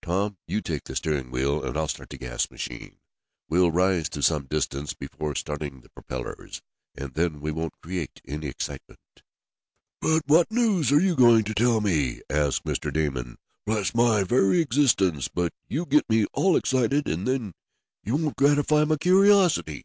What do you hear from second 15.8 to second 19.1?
get me all excited, and then you won't gratify my